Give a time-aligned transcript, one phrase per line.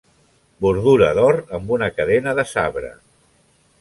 [0.65, 2.91] Bordura d'or, amb una cadena de sabre.